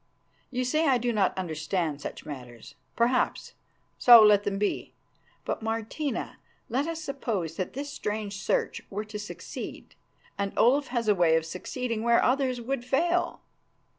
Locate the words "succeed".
9.19-9.93